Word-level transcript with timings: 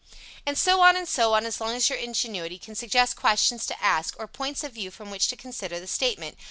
And 0.47 0.57
so 0.57 0.81
on 0.81 0.95
and 0.95 1.07
so 1.07 1.35
on, 1.35 1.45
as 1.45 1.61
long 1.61 1.75
as 1.75 1.87
your 1.87 1.99
ingenuity 1.99 2.57
can 2.57 2.73
suggest 2.73 3.15
questions 3.15 3.67
to 3.67 3.79
ask, 3.79 4.15
or 4.17 4.25
points 4.25 4.63
of 4.63 4.73
view 4.73 4.89
from 4.89 5.11
which 5.11 5.27
to 5.27 5.35
consider 5.35 5.79
the 5.79 5.85
statement. 5.85 6.39